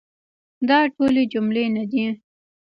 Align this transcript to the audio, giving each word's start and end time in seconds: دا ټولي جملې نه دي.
دا 0.69 0.79
ټولي 0.95 1.23
جملې 1.33 1.65
نه 1.75 1.83
دي. 1.91 2.05